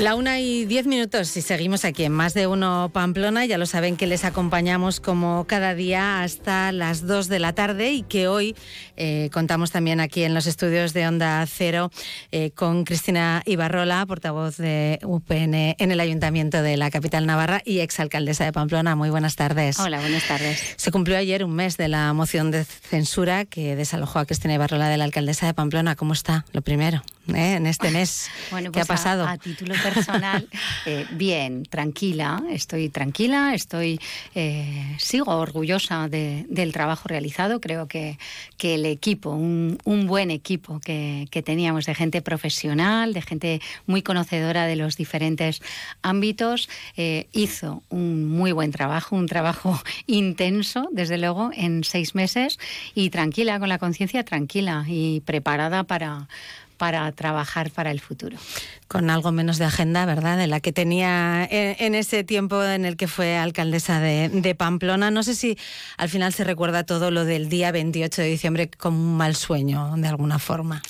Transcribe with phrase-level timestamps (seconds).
[0.00, 3.44] La una y diez minutos y seguimos aquí en Más de Uno Pamplona.
[3.44, 7.92] Ya lo saben que les acompañamos como cada día hasta las dos de la tarde
[7.92, 8.56] y que hoy
[8.96, 11.90] eh, contamos también aquí en los estudios de Onda Cero
[12.32, 17.80] eh, con Cristina Ibarrola, portavoz de UPN en el Ayuntamiento de la capital Navarra y
[17.80, 18.96] exalcaldesa de Pamplona.
[18.96, 19.78] Muy buenas tardes.
[19.80, 20.76] Hola, buenas tardes.
[20.76, 24.88] Se cumplió ayer un mes de la moción de censura que desalojó a Cristina Ibarrola
[24.88, 25.94] de la alcaldesa de Pamplona.
[25.94, 26.46] ¿Cómo está?
[26.52, 27.56] Lo primero, ¿eh?
[27.56, 28.30] en este mes.
[28.50, 29.26] Bueno, ¿Qué ha pues pasado?
[29.26, 30.48] A, a título personal,
[30.86, 34.00] eh, bien, tranquila, estoy tranquila, estoy,
[34.34, 37.60] eh, sigo orgullosa de- del trabajo realizado.
[37.60, 38.18] Creo que,
[38.56, 43.60] que el equipo, un, un buen equipo que, que teníamos de gente profesional, de gente
[43.86, 45.60] muy conocedora de los diferentes
[46.02, 52.58] ámbitos, eh, hizo un muy buen trabajo, un trabajo intenso, desde luego, en seis meses
[52.94, 56.28] y tranquila, con la conciencia tranquila y preparada para
[56.80, 58.38] para trabajar para el futuro.
[58.88, 60.38] con algo menos de agenda, ¿verdad?
[60.38, 65.10] De la que tenía en, ese tiempo en el que fue alcaldesa de, de Pamplona.
[65.10, 65.58] No sé si
[65.98, 69.92] al final se recuerda todo lo del día 28 de diciembre como un mal sueño,
[69.94, 70.80] de alguna forma.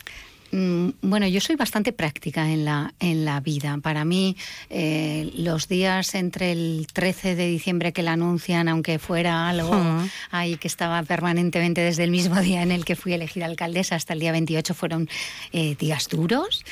[0.52, 3.78] Mm, Bueno, yo soy bastante práctica en la, en la vida.
[3.82, 4.36] Para mí,
[4.68, 10.08] eh, los días entre el 13 de diciembre que la anuncian, aunque fuera algo Ujú.
[10.30, 14.12] ahí que estaba permanentemente desde el mismo día en el que fui elegida alcaldesa hasta
[14.12, 15.08] el día 28, fueron
[15.52, 16.64] eh, días duros.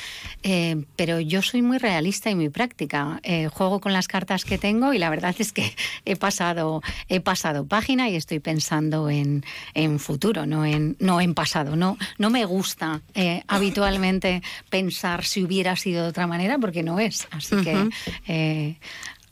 [0.43, 3.19] Eh, pero yo soy muy realista y muy práctica.
[3.23, 5.73] Eh, juego con las cartas que tengo y la verdad es que
[6.05, 11.33] he pasado, he pasado página y estoy pensando en, en futuro, no en, no en
[11.33, 11.75] pasado.
[11.75, 16.99] No, no me gusta eh, habitualmente pensar si hubiera sido de otra manera porque no
[16.99, 17.27] es.
[17.31, 17.89] Así que.
[18.27, 18.75] eh,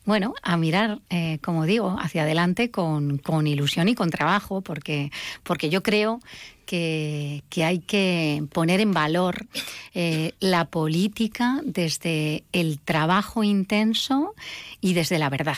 [0.06, 5.12] bueno, a mirar, eh, como digo, hacia adelante con, con ilusión y con trabajo, porque,
[5.44, 6.22] porque yo creo
[6.68, 9.48] que, hay que poner en valor
[9.96, 14.36] eh, la política desde el trabajo intenso
[14.82, 15.58] y desde la verdad.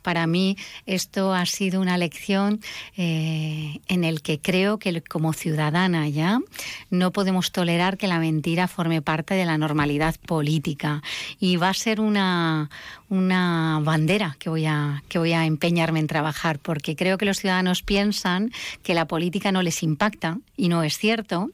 [0.00, 0.56] Para mí
[0.86, 2.60] esto ha sido una lección
[2.96, 6.40] eh, en el que creo que como ciudadana ya
[6.88, 11.02] no podemos tolerar que la mentira forme parte de la normalidad política
[11.40, 12.70] y va a ser una,
[13.10, 17.38] una bandera que voy, a, que voy a empeñarme en trabajar porque creo que los
[17.38, 21.50] ciudadanos piensan que la política no les impacta y no es cierto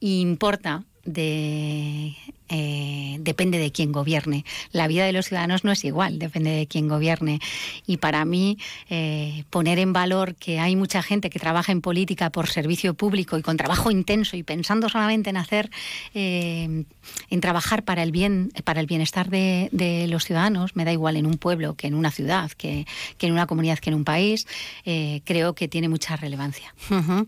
[0.00, 2.14] importa de
[2.50, 4.44] eh, depende de quién gobierne.
[4.72, 7.40] La vida de los ciudadanos no es igual, depende de quién gobierne.
[7.86, 12.30] Y para mí, eh, poner en valor que hay mucha gente que trabaja en política
[12.30, 15.70] por servicio público y con trabajo intenso y pensando solamente en hacer,
[16.14, 16.84] eh,
[17.30, 21.16] en trabajar para el bien, para el bienestar de, de los ciudadanos, me da igual
[21.16, 22.86] en un pueblo que en una ciudad, que,
[23.18, 24.46] que en una comunidad, que en un país,
[24.84, 26.74] eh, creo que tiene mucha relevancia.
[26.90, 27.26] Ujú.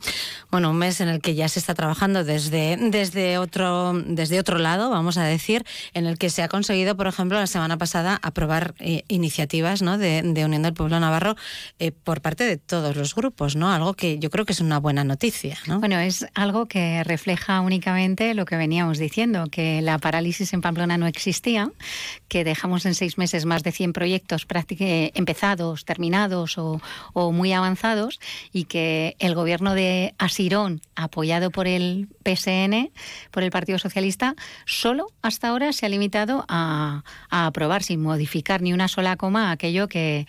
[0.50, 4.58] Bueno, un mes en el que ya se está trabajando desde, desde, otro, desde otro
[4.58, 5.64] lado, vamos a decir,
[5.94, 9.98] en el que se ha conseguido, por ejemplo, la semana pasada aprobar eh, iniciativas ¿no?
[9.98, 11.36] de, de Unión del Pueblo Navarro
[11.78, 13.72] eh, por parte de todos los grupos, ¿no?
[13.72, 15.80] Algo que yo creo que es una buena noticia, ¿no?
[15.80, 20.98] Bueno, es algo que refleja únicamente lo que veníamos diciendo, que la parálisis en Pamplona
[20.98, 21.70] no existía,
[22.28, 24.72] que dejamos en seis meses más de 100 proyectos prácticamente
[25.14, 26.80] empezados, terminados o,
[27.12, 28.20] o muy avanzados
[28.52, 32.90] y que el gobierno de Asirón, apoyado por el PSN,
[33.30, 34.34] por el Partido Socialista,
[34.66, 39.88] solo hasta ahora se ha limitado a, aprobar sin modificar ni una sola coma aquello
[39.88, 40.26] que,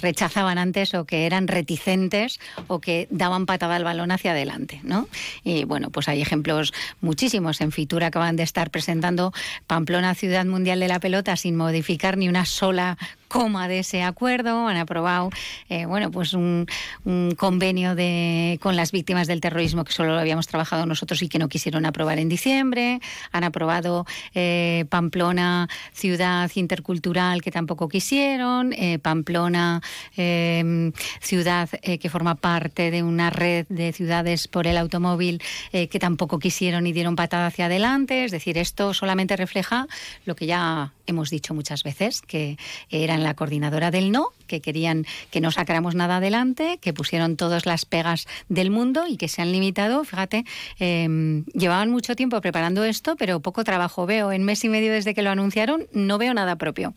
[0.00, 5.08] rechazaban antes o que eran reticentes o que daban patada al balón hacia adelante, ¿no?
[5.42, 7.60] Y bueno, pues hay ejemplos muchísimos.
[7.60, 9.32] En Fitur acaban de estar presentando
[9.66, 12.98] Pamplona Ciudad Mundial de la Pelota sin modificar ni una sola
[13.34, 15.28] coma de ese acuerdo, han aprobado
[15.68, 16.68] eh, bueno pues un,
[17.36, 21.40] convenio de, con las víctimas del terrorismo que solo lo habíamos trabajado nosotros y que
[21.40, 23.00] no quisieron aprobar en diciembre,
[23.32, 24.06] han aprobado
[24.36, 29.82] eh, Pamplona ciudad intercultural que tampoco quisieron, eh, Pamplona
[30.14, 35.42] ciudad que forma parte de una red de ciudades por el automóvil
[35.72, 39.88] que tampoco quisieron y dieron patada hacia adelante, es decir, esto solamente refleja
[40.24, 42.56] lo que ya hemos dicho muchas veces, que
[42.90, 47.66] eran la coordinadora del no, que querían que no sacáramos nada adelante, que pusieron todas
[47.66, 50.44] las pegas del mundo y que se han limitado, fíjate,
[50.78, 54.32] eh, llevaban mucho tiempo preparando esto, pero poco trabajo veo.
[54.32, 56.94] En mes y medio desde que lo anunciaron, no veo nada propio.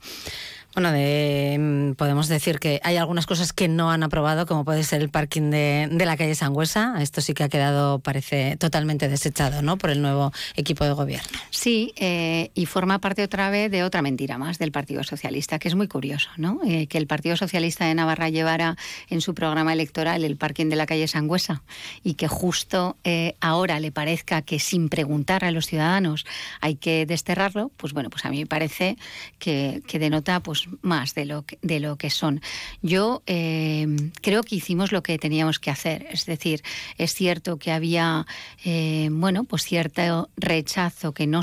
[0.77, 4.83] Bueno, de, mm, podemos decir que hay algunas cosas que no han aprobado, como puede
[4.83, 7.01] ser el parking de, de la calle Sangüesa.
[7.01, 9.79] Esto sí que ha quedado, parece, totalmente desechado, ¿no?
[9.79, 11.39] Por el nuevo equipo de gobierno.
[11.50, 15.68] Sí, eh, y forma parte otra vez de otra mentira más del Partido Socialista, que
[15.68, 16.59] es muy curioso, ¿no?
[16.63, 18.77] Eh, que el Partido Socialista de Navarra llevara
[19.09, 21.63] en su programa electoral el parking de la calle Sangüesa
[22.03, 26.27] y que justo eh, ahora le parezca que sin preguntar a los ciudadanos
[26.62, 28.95] hay que desterrarlo, pues bueno, pues a mí me parece
[29.39, 32.41] que, que denota pues más de lo que, de lo que son.
[32.81, 33.87] Yo eh,
[34.21, 36.07] creo que hicimos lo que teníamos que hacer.
[36.11, 36.63] Es decir,
[36.97, 38.25] es cierto que había
[38.63, 41.41] eh, bueno, pues cierto rechazo que no,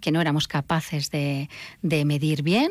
[0.00, 1.48] que no éramos capaces de,
[1.82, 2.70] de medir bien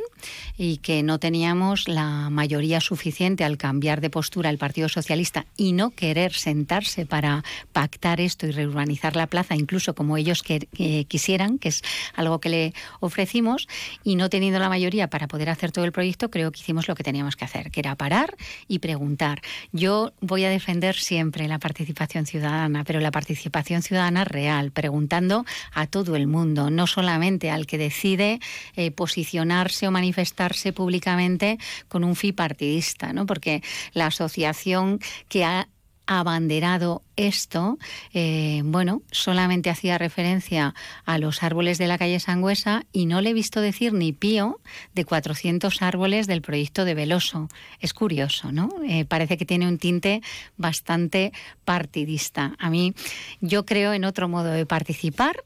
[0.57, 5.73] y que no teníamos la mayoría suficiente al cambiar de postura el Partido Socialista y
[5.73, 10.67] no querer sentarse para pactar esto y reurbanizar la plaza, incluso como ellos que,
[11.07, 11.81] quisieran, que es
[12.15, 13.67] algo que le ofrecimos,
[14.03, 16.95] y no teniendo la mayoría para poder hacer todo el proyecto, creo que hicimos lo
[16.95, 18.35] que teníamos que hacer, que era parar
[18.68, 19.41] y preguntar.
[19.71, 25.88] Yo voy a defender siempre la participación ciudadana, pero la participación ciudadana real, preguntando a
[25.88, 28.39] todo el mundo, no solamente al que decide
[28.75, 31.57] eh, posicionarse o manifestarse públicamente
[31.88, 33.25] con un fin partidista, ¿no?
[33.25, 33.62] porque
[33.94, 35.68] la asociación que ha
[36.05, 37.77] abanderado esto,
[38.13, 40.73] eh, bueno, solamente hacía referencia
[41.05, 44.59] a los árboles de la calle Sangüesa y no le he visto decir ni pío
[44.94, 47.50] de 400 árboles del proyecto de Veloso.
[47.79, 48.69] Es curioso, ¿no?
[48.88, 50.21] Eh, parece que tiene un tinte
[50.57, 51.31] bastante
[51.65, 52.56] partidista.
[52.59, 52.94] A mí,
[53.41, 55.44] yo creo en otro modo de participar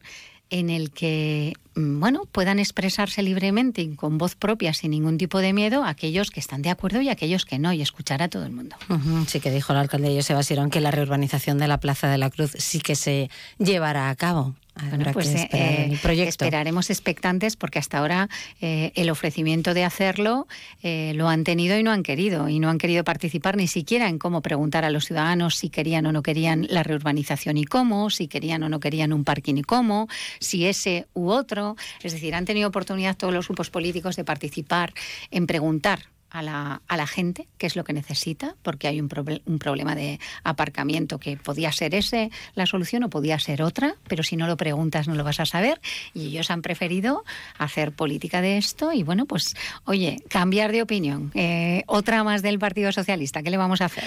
[0.50, 5.40] en el que mm, bueno, puedan expresarse libremente y con voz propia, sin ningún tipo
[5.40, 8.46] de miedo, aquellos que están de acuerdo y aquellos que no, y escuchar a todo
[8.46, 8.76] el mundo.
[9.28, 12.30] Sí que dijo el alcalde José Sirón que la reurbanización de la Plaza de la
[12.30, 14.56] Cruz sí que se llevará a cabo.
[14.90, 18.30] Bueno, pues eh, eh, esperaremos expectantes porque hasta ahora
[18.62, 20.48] eh, el ofrecimiento de hacerlo
[20.82, 24.20] lo han tenido y no han querido y no han querido participar ni siquiera en
[24.20, 28.28] cómo preguntar a los ciudadanos si querían o no querían la reurbanización y cómo, si
[28.28, 30.08] querían o no querían un parking y cómo,
[30.40, 31.76] si ese u otro.
[32.04, 34.94] Es decir, han tenido oportunidad todos los grupos políticos de participar
[35.32, 39.10] en preguntar a la, a la, gente qué es lo que necesita, porque hay un,
[39.46, 44.24] un, problema de aparcamiento que podía ser ese la solución o podía ser otra, pero
[44.24, 45.80] si no lo preguntas no lo vas a saber.
[46.14, 47.24] Y ellos han preferido
[47.58, 51.32] hacer política de esto y bueno, pues oye, cambiar de opinión.
[51.34, 54.06] Eh, otra más del Partido Socialista, ¿qué le vamos a hacer?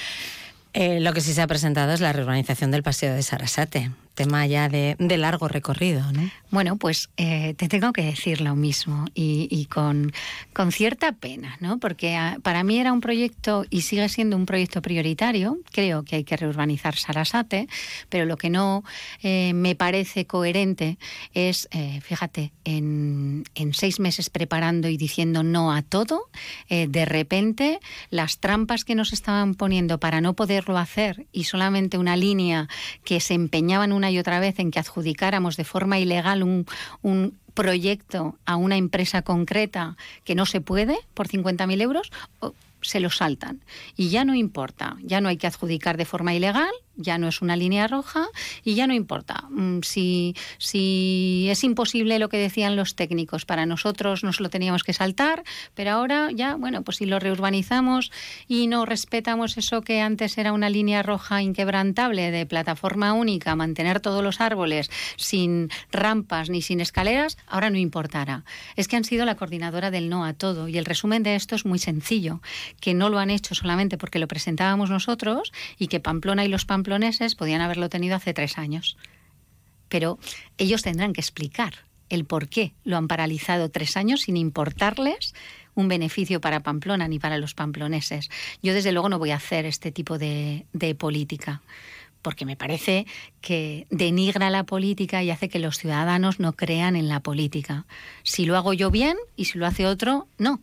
[0.72, 3.90] Eh, lo que sí se ha presentado es la reurbanización del Paseo de Sarasate
[4.20, 6.12] tema ya de, largo recorrido.
[6.12, 6.30] ¿no?
[6.50, 10.12] Bueno, pues eh, te tengo que decir lo mismo y, con,
[10.52, 11.78] con, cierta pena, ¿no?
[11.78, 15.58] porque ah, para mí era un proyecto y sigue siendo un proyecto prioritario.
[15.72, 17.66] Creo que hay que reurbanizar Sarasate,
[18.10, 18.84] pero lo que no
[19.22, 20.98] eh, me parece coherente
[21.32, 26.28] es, eh, fíjate, en, en, seis meses preparando y diciendo no a todo,
[26.68, 27.78] de repente
[28.10, 32.68] las trampas que nos estaban poniendo para no poderlo hacer y solamente una línea
[33.04, 36.66] que se empeñaba en una y otra vez en que adjudicáramos de forma ilegal un,
[37.02, 42.10] un proyecto a una empresa concreta que no se puede por 50.000 euros,
[42.82, 43.60] se lo saltan.
[43.96, 47.42] Y ya no importa, ya no hay que adjudicar de forma ilegal, ya no es
[47.42, 48.28] una línea roja
[48.64, 49.44] y ya no importa.
[49.50, 54.84] Mm, si, si es imposible lo que decían los técnicos, para nosotros nos lo teníamos
[54.84, 55.42] que saltar,
[55.74, 58.12] pero ahora ya, bueno, pues si lo reurbanizamos
[58.46, 64.00] y no respetamos eso que antes era una línea roja inquebrantable de plataforma única, mantener
[64.00, 68.44] todos los árboles sin rampas ni sin escaleras, ahora no importará.
[68.76, 71.54] Es que han sido la coordinadora del no a todo y el resumen de esto
[71.54, 72.40] es muy sencillo,
[72.80, 76.64] que no lo han hecho solamente porque lo presentábamos nosotros y que Pamplona y los
[76.90, 78.96] Pamploneses podían haberlo tenido hace tres años.
[79.88, 80.18] Pero
[80.58, 81.72] ellos tendrán que explicar
[82.08, 85.32] el por qué lo han paralizado tres años sin importarles
[85.76, 88.28] un beneficio para Pamplona ni para los pamploneses.
[88.60, 91.62] Yo desde luego no voy a hacer este tipo de, de política
[92.22, 93.06] porque me parece
[93.40, 97.86] que denigra la política y hace que los ciudadanos no crean en la política.
[98.24, 100.60] Si lo hago yo bien y si lo hace otro, no.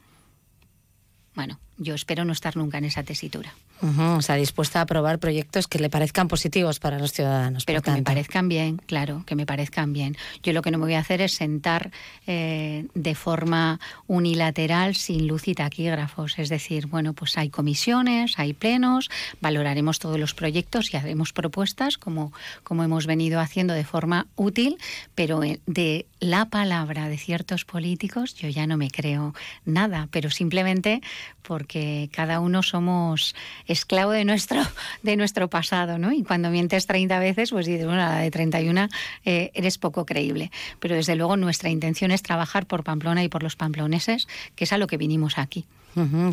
[1.35, 3.53] Bueno, yo espero no estar nunca en esa tesitura.
[3.81, 7.65] o sea, dispuesta a aprobar proyectos que le parezcan positivos para los ciudadanos.
[7.65, 10.17] Pero que me parezcan bien, claro, que me parezcan bien.
[10.41, 11.91] Yo lo que no me voy a hacer es sentar
[12.25, 16.39] eh, de forma unilateral sin luz y taquígrafos.
[16.39, 19.09] Es decir, bueno, pues hay comisiones, hay plenos,
[19.41, 24.77] valoraremos todos los proyectos y haremos propuestas como, como hemos venido haciendo de forma útil,
[25.13, 30.31] pero eh, de la palabra de ciertos políticos yo ya no me creo nada, pero
[30.31, 31.01] simplemente
[31.43, 31.66] porque
[32.11, 33.35] cada uno somos
[33.67, 34.61] esclavo de nuestro,
[35.03, 36.11] de nuestro pasado, ¿no?
[36.11, 38.87] Y cuando mientes 30 veces, pues dices, bueno, la de 31
[39.25, 40.51] eh, eres poco creíble.
[40.79, 44.73] Pero desde luego nuestra intención es trabajar por Pamplona y por los pamploneses, que es
[44.73, 45.65] a lo que vinimos aquí.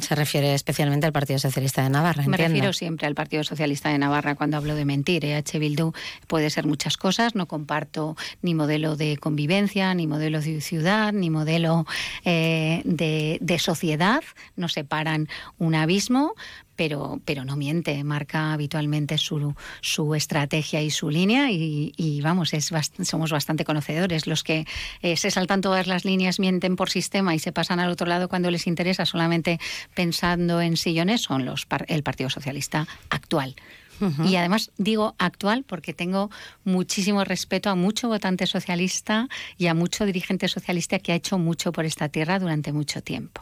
[0.01, 2.25] Se refiere especialmente al Partido Socialista de Navarra.
[2.27, 5.25] Me refiero siempre al Partido Socialista de Navarra cuando hablo de mentir.
[5.25, 5.93] EH Bildu
[6.27, 7.35] puede ser muchas cosas.
[7.35, 11.87] No comparto ni modelo de convivencia, ni modelo de ciudad, ni modelo
[12.25, 14.23] eh, de, de sociedad.
[14.57, 15.29] Nos separan
[15.59, 16.35] un abismo
[16.77, 22.71] pero, pero no miente, marca habitualmente su, su estrategia y su línea y, vamos, es
[23.03, 24.27] somos bastante conocedores.
[24.27, 24.67] Los que
[25.03, 28.29] eh, se saltan todas las líneas, mienten por sistema y se pasan al otro lado
[28.29, 29.59] cuando les interesa solamente
[29.95, 33.55] pensando en sillones son los, el Partido Socialista actual.
[34.25, 36.31] Y además digo actual porque tengo
[36.65, 41.73] muchísimo respeto a mucho votante socialista y a mucho dirigente socialista que ha hecho mucho
[41.73, 43.41] por esta tierra durante mucho tiempo.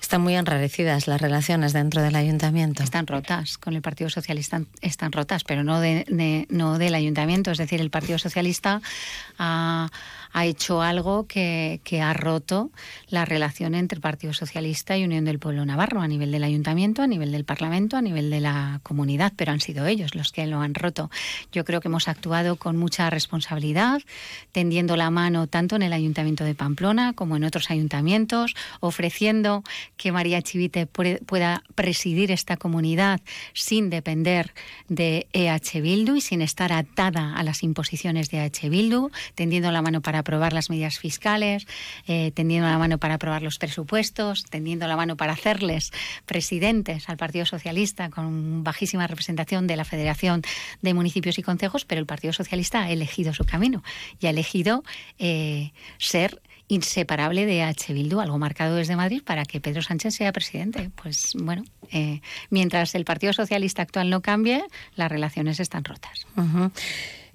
[0.00, 2.82] Están muy enrarecidas las relaciones dentro del ayuntamiento.
[2.82, 7.50] Están rotas, con el Partido Socialista están rotas, pero no, de, no del ayuntamiento.
[7.50, 8.82] Es decir, el Partido Socialista
[9.38, 9.90] ha
[10.34, 12.72] ha hecho algo que, ha roto
[13.08, 17.06] la relación entre Partido Socialista y Unión del Pueblo Navarro a nivel del ayuntamiento, a
[17.06, 20.60] nivel del Parlamento, a nivel de la comunidad, pero han sido ellos los que lo
[20.60, 21.08] han roto.
[21.52, 24.02] Yo creo que hemos actuado con mucha responsabilidad,
[24.50, 29.62] tendiendo la mano tanto en el Ayuntamiento de Pamplona como en otros ayuntamientos, ofreciendo
[29.96, 33.20] que María Chivite pueda presidir esta comunidad
[33.52, 34.52] sin depender
[34.88, 39.80] de EH Bildu y sin estar atada a las imposiciones de EH Bildu, tendiendo la
[39.80, 41.66] mano para aprobar las medidas fiscales,
[42.06, 45.92] eh, tendiendo la mano para aprobar los presupuestos, tendiendo la mano para hacerles
[46.24, 50.42] presidentes al Partido Socialista con bajísima representación de la Federación
[50.80, 53.82] de Municipios y Concejos, pero el Partido Socialista ha elegido su camino
[54.18, 54.82] y ha elegido
[55.18, 57.92] eh, ser inseparable de H.
[57.92, 60.90] Bildu, algo marcado desde Madrid para que Pedro Sánchez sea presidente.
[61.02, 64.64] Pues bueno, eh, mientras el Partido Socialista actual no cambie,
[64.96, 66.26] las relaciones están rotas.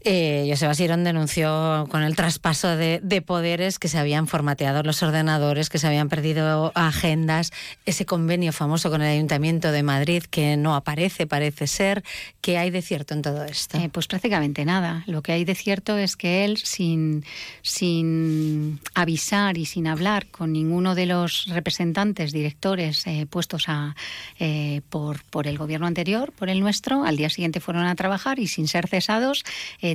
[0.01, 5.69] Eh, Joseba Sirón denunció con el traspaso de, poderes que se habían formateado los ordenadores,
[5.69, 7.51] que se habían perdido agendas,
[7.85, 12.03] ese convenio famoso con el Ayuntamiento de Madrid que no aparece, parece ser.
[12.39, 13.77] ¿Qué hay de cierto en todo esto?
[13.77, 15.03] Eh, pues prácticamente nada.
[15.05, 17.25] Lo que hay de cierto es que él, sin,
[17.61, 23.95] sin avisar y sin hablar con ninguno de los representantes, directores eh, puestos a,
[24.39, 28.39] eh, por, por el gobierno anterior, por el nuestro, al día siguiente fueron a trabajar
[28.39, 29.43] y sin ser cesados,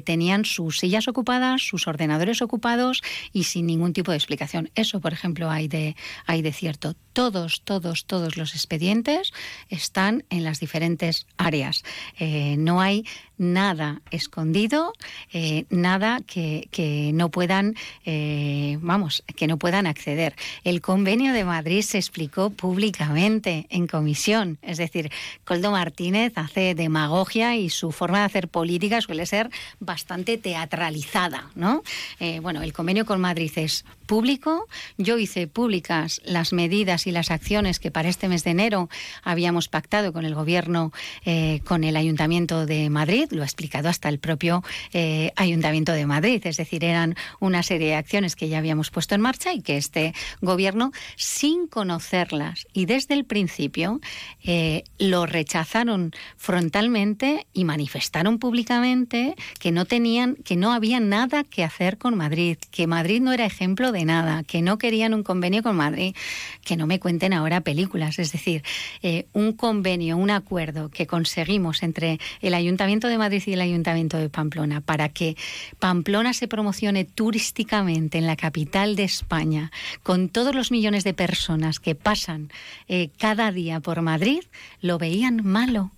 [0.01, 4.71] tenían sus sillas ocupadas, sus ordenadores ocupados y sin ningún tipo de explicación.
[4.75, 5.97] Eso, por ejemplo, hay de,
[6.27, 6.95] hay de cierto.
[7.13, 9.33] Todos, todos, todos los expedientes
[9.69, 11.85] están en las diferentes áreas.
[12.19, 13.05] Eh, no hay
[13.39, 14.93] nada escondido,
[15.33, 17.75] eh, nada que, no puedan,
[18.05, 20.35] eh, vamos, que no puedan acceder.
[20.63, 25.11] El convenio de Madrid se explicó públicamente en comisión, es decir,
[25.45, 29.51] Coldo Martínez hace demagogia y su forma de hacer política suele ser
[29.85, 31.83] bastante teatralizada, ¿no?
[32.21, 34.67] Eh, bueno, el convenio con Madrid es público.
[34.99, 38.89] Yo hice públicas las medidas y las acciones que para este mes de enero
[39.23, 40.93] habíamos pactado con el Gobierno,
[41.25, 43.29] eh, con el Ayuntamiento de Madrid.
[43.31, 46.41] Lo ha explicado hasta el propio eh, Ayuntamiento de Madrid.
[46.45, 49.77] Es decir, eran una serie de acciones que ya habíamos puesto en marcha y que
[49.77, 54.01] este Gobierno, sin conocerlas y desde el principio,
[54.43, 61.65] eh, lo rechazaron frontalmente y manifestaron públicamente que no tenían, que no había nada que
[61.65, 65.63] hacer con Madrid, que Madrid no era ejemplo de nada, que no querían un convenio
[65.63, 66.15] con Madrid,
[66.63, 68.19] que no me cuenten ahora películas.
[68.19, 68.63] Es decir,
[69.03, 74.19] eh, un convenio, un acuerdo que conseguimos entre el Ayuntamiento de Madrid y el Ayuntamiento
[74.19, 75.37] de Pamplona para que
[75.79, 79.73] Pamplona se promocione turísticamente en la capital de España,
[80.03, 82.51] con todos los millones de personas que pasan
[82.89, 84.43] eh, cada día por Madrid,
[84.83, 85.91] lo veían malo.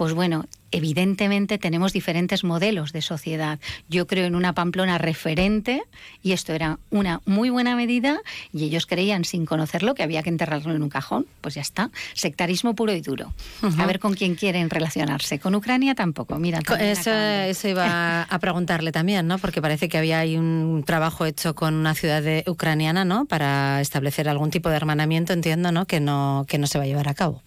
[0.00, 3.58] Pues bueno, evidentemente tenemos diferentes modelos de sociedad.
[3.90, 5.82] Yo creo en una Pamplona referente
[6.22, 10.30] y esto era una muy buena medida y ellos creían sin conocerlo que había que
[10.30, 11.26] enterrarlo en un cajón.
[11.42, 11.90] Pues ya está.
[12.14, 13.34] Sectarismo puro y duro.
[13.76, 15.38] A ver con quién quieren relacionarse.
[15.38, 16.38] Con Ucrania tampoco.
[16.38, 19.36] Mira, eso, eso, iba a preguntarle también, ¿no?
[19.36, 23.26] Porque parece que había ahí un trabajo hecho con una ciudad ucraniana, ¿no?
[23.26, 25.84] Para establecer algún tipo de hermanamiento, entiendo, ¿no?
[25.84, 27.42] Que no que no se va a llevar a cabo.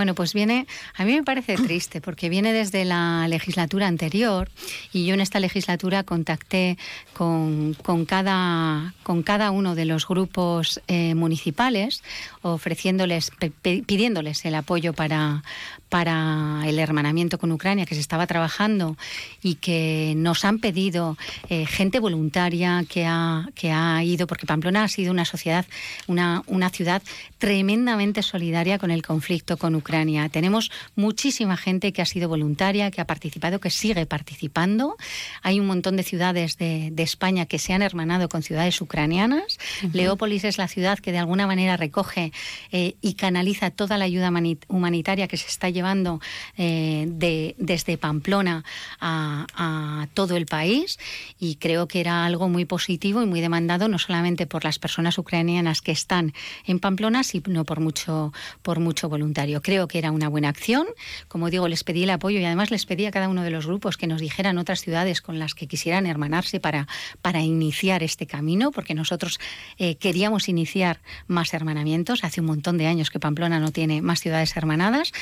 [0.00, 0.66] Bueno, pues viene,
[0.96, 4.48] a mí me parece triste porque viene desde la legislatura anterior
[4.94, 6.78] y yo en esta legislatura contacté
[7.12, 7.74] con,
[8.08, 12.02] cada, con cada uno de los grupos eh, municipales
[12.40, 13.30] ofreciéndoles,
[13.60, 15.42] pidiéndoles el apoyo para,
[15.90, 18.96] para el hermanamiento con Ucrania que se estaba trabajando
[19.42, 21.18] y que nos han pedido
[21.50, 25.66] eh, gente voluntaria que ha, que ha ido, porque Pamplona ha sido una sociedad,
[26.06, 27.02] una, una ciudad
[27.36, 30.28] tremendamente solidaria con el conflicto con Ucrania Ucrania.
[30.28, 34.96] Tenemos muchísima gente que ha sido voluntaria, que ha participado, que sigue participando.
[35.42, 39.58] Hay un montón de ciudades de, España que se han hermanado con ciudades ucranianas.
[39.92, 42.30] Leópolis es la ciudad que de alguna manera recoge
[42.70, 44.30] eh, y canaliza toda la ayuda
[44.68, 46.20] humanitaria que se está llevando
[46.56, 48.62] eh, de, desde Pamplona
[49.00, 51.00] a, a todo el país.
[51.40, 55.18] Y creo que era algo muy positivo y muy demandado, no solamente por las personas
[55.18, 56.32] ucranianas que están
[56.64, 58.32] en Pamplona, sino por mucho,
[58.62, 59.62] por mucho voluntario.
[59.70, 60.88] Creo que era una buena acción.
[61.28, 63.66] Como digo, les pedí el apoyo y además les pedí a cada uno de los
[63.68, 66.88] grupos que nos dijeran otras ciudades con las que quisieran hermanarse para,
[67.22, 69.38] para iniciar este camino, porque nosotros
[69.78, 70.98] eh, queríamos iniciar
[71.28, 72.24] más hermanamientos.
[72.24, 75.12] Hace un montón de años que Pamplona no tiene más ciudades hermanadas,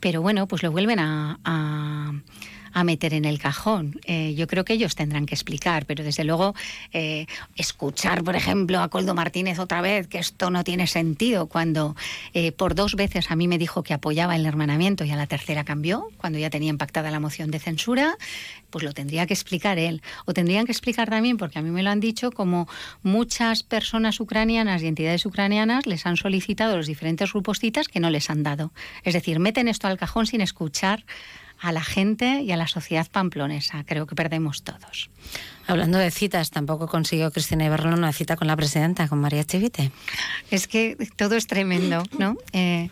[0.00, 2.12] pero bueno, pues lo vuelven a a
[2.84, 4.00] meter en el cajón.
[4.04, 6.54] Eh, yo creo que ellos tendrán que explicar, pero desde luego
[6.92, 11.96] eh, escuchar, por ejemplo, a Coldo Martínez otra vez, que esto no tiene sentido, cuando
[12.34, 15.26] eh, por dos veces a mí me dijo que apoyaba el hermanamiento y a la
[15.26, 18.16] tercera cambió, cuando ya tenía impactada la moción de censura,
[18.70, 20.02] pues lo tendría que explicar él.
[20.24, 22.68] O tendrían que explicar también, porque a mí me lo han dicho, como
[23.02, 28.10] muchas personas ucranianas y entidades ucranianas les han solicitado los diferentes grupos citas que no
[28.10, 28.72] les han dado.
[29.04, 31.04] Es decir, meten esto al cajón sin escuchar
[31.60, 33.84] a la gente y a la sociedad pamplonesa.
[33.84, 35.10] Creo que perdemos todos.
[35.66, 39.92] Hablando de citas, tampoco consiguió Cristina Ibarrola una cita con la presidenta, con María Chivite.
[40.50, 42.36] Es que todo es tremendo, ¿no?
[42.52, 42.88] Eh,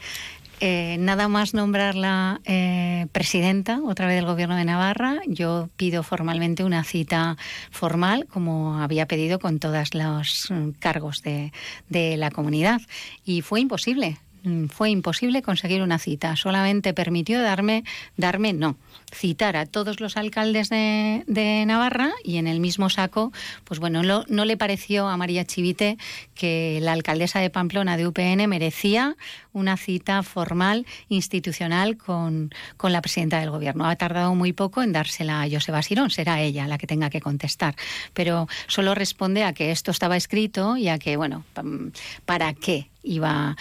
[0.60, 6.64] eh, nada más nombrarla eh, presidenta otra vez del Gobierno de Navarra, yo pido formalmente
[6.64, 7.36] una cita
[7.70, 11.52] formal, como había pedido con todos los mm, cargos de,
[11.88, 12.80] de la comunidad.
[13.24, 14.18] Y fue imposible.
[14.42, 16.36] Mm, fue imposible conseguir una cita.
[16.36, 17.84] Solamente permitió darme,
[18.16, 18.76] darme no,
[19.12, 21.24] citar a todos los alcaldes de,
[21.66, 23.32] Navarra y en el mismo saco,
[23.64, 25.98] pues bueno, no le pareció a María Chivite
[26.34, 29.16] que la alcaldesa de Pamplona de UPN merecía
[29.52, 33.86] una cita formal, institucional, con, con la presidenta del gobierno.
[33.86, 37.20] Ha tardado muy poco en dársela a Joseba Sirón, será ella la que tenga que
[37.20, 37.74] contestar.
[38.14, 41.44] Pero solo responde a que esto estaba escrito y a que, bueno,
[42.24, 42.88] ¿para qué?
[43.02, 43.56] Iba,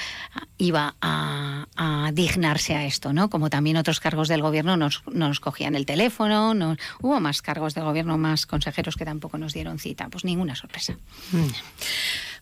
[0.57, 1.65] iba a,
[2.13, 3.29] dignarse a esto, ¿no?
[3.29, 6.53] Como también otros cargos del gobierno nos, nos cogían el teléfono,
[7.01, 10.97] hubo más cargos del gobierno, más consejeros que tampoco nos dieron cita, pues ninguna sorpresa.
[11.31, 11.47] Mm.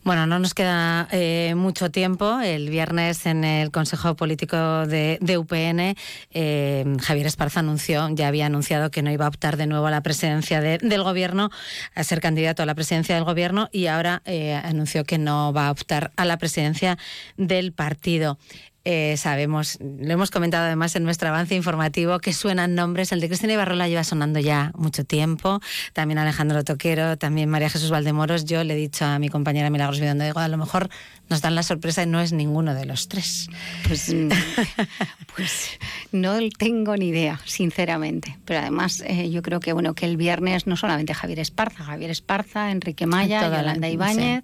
[0.06, 2.40] Bueno, no nos queda eh, mucho tiempo.
[2.40, 5.98] El viernes en el Consejo Político de, UPN,
[6.30, 9.90] eh, Javier Esparza anunció, ya había anunciado que no iba a optar de nuevo a
[9.90, 11.50] la presidencia del gobierno,
[11.96, 15.70] a ser candidato a la presidencia del gobierno y ahora eh, anunció que no va
[15.70, 17.00] a optar a la presidencia
[17.36, 18.38] del partido.
[18.88, 23.12] Eh, sabemos, lo hemos comentado además en nuestro avance informativo, que suenan nombres.
[23.12, 25.60] El de Cristina Ibarrola lleva sonando ya mucho tiempo.
[25.94, 28.46] También Alejandro Toquero, también María Jesús Valdemoros.
[28.46, 30.90] Yo le he dicho a mi compañera Milagros Vidondo, digo, a lo mejor
[31.30, 33.50] nos dan la sorpresa y no es ninguno de los tres.
[33.88, 34.14] Pues,
[35.36, 35.80] pues
[36.12, 38.38] no tengo ni idea, sinceramente.
[38.46, 42.12] Pero además eh, yo creo que bueno que el viernes no solamente Javier Esparza, Javier
[42.12, 44.44] Esparza, Enrique Maya, Yolanda Ibáñez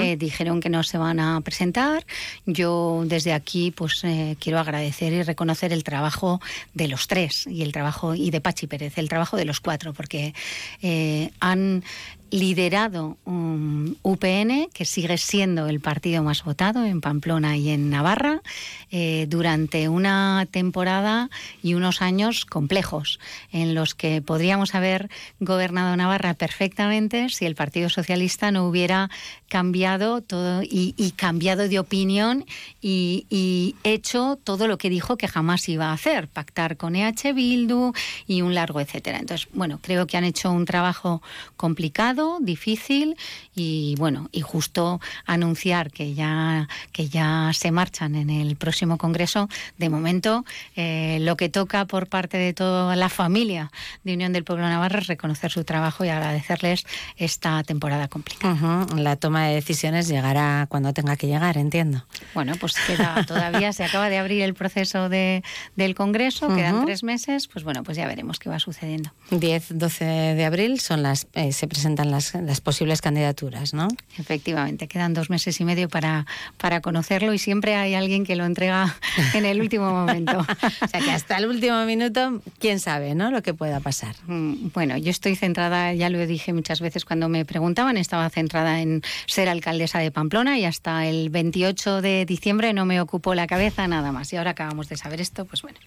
[0.00, 2.06] eh, dijeron que no se van a presentar.
[2.46, 6.38] Yo desde aquí pues eh, quiero agradecer y reconocer el trabajo
[6.74, 9.94] de los tres y el trabajo y de Pachi Pérez, el trabajo de los cuatro,
[9.94, 10.34] porque
[10.82, 11.82] eh, han
[12.30, 18.42] liderado un UPN, que sigue siendo el partido más votado en Pamplona y en Navarra,
[18.90, 21.30] eh, durante una temporada
[21.62, 23.18] y unos años complejos,
[23.52, 29.10] en los que podríamos haber gobernado Navarra perfectamente si el Partido Socialista no hubiera
[29.48, 32.44] cambiado todo y, cambiado de opinión
[32.80, 37.32] y, y, hecho todo lo que dijo que jamás iba a hacer, pactar con EH
[37.34, 37.92] Bildu
[38.26, 39.18] y un largo etcétera.
[39.18, 41.20] Entonces, bueno, creo que han hecho un trabajo
[41.56, 43.16] complicado difícil
[43.54, 49.48] y bueno, y justo anunciar que ya, que ya se marchan en el próximo Congreso,
[49.78, 50.44] de momento
[50.76, 53.70] eh, lo que toca por parte de toda la familia
[54.04, 58.86] de Unión del Pueblo Navarra es reconocer su trabajo y agradecerles esta temporada complicada.
[58.96, 62.04] La toma de decisiones llegará cuando tenga que llegar, entiendo.
[62.34, 65.42] Bueno, pues queda todavía, se acaba de abrir el proceso de,
[65.76, 69.12] del Congreso, quedan tres meses, pues bueno, pues ya veremos qué va sucediendo.
[69.30, 73.88] 10, 12 de abril son las, eh, se presentan las, posibles candidaturas, ¿no?
[74.18, 76.26] Efectivamente, quedan dos meses y medio para,
[76.58, 78.96] para conocerlo y siempre hay alguien que lo entrega
[79.34, 80.38] en el último momento.
[80.82, 83.30] o sea que hasta el último minuto, quién sabe, ¿no?
[83.30, 84.14] Lo que pueda pasar.
[84.26, 88.80] Mm, bueno, yo estoy centrada, ya lo dije muchas veces cuando me preguntaban, estaba centrada
[88.80, 93.46] en ser alcaldesa de Pamplona y hasta el 28 de diciembre no me ocupó la
[93.46, 94.32] cabeza nada más.
[94.32, 95.78] Y ahora acabamos de saber esto, pues bueno,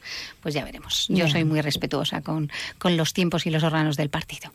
[0.41, 1.07] pues ya veremos.
[1.09, 4.51] Yo soy muy respetuosa con, con los tiempos y los órganos del partido.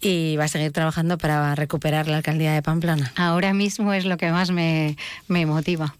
[0.00, 3.12] Y va a seguir seguir trabajando para recuperar la alcaldía de Pamplona.
[3.16, 4.96] Ahora mismo es lo que más me,
[5.28, 5.94] motiva.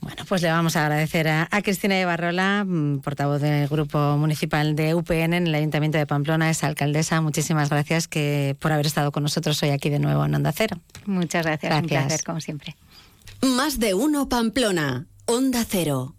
[0.00, 4.76] Bueno, pues le vamos a agradecer a, Cristina de Barrola, mm, portavoz del Grupo Municipal
[4.76, 7.20] de UPN en el Ayuntamiento de Pamplona, es alcaldesa.
[7.22, 10.78] Muchísimas gracias que, por haber estado con nosotros hoy aquí de nuevo en Onda Cero.
[11.06, 12.02] Muchas gracias, gracias.
[12.02, 12.76] un placer, como siempre.
[13.40, 16.14] Más de uno Pamplona, Onda Cero.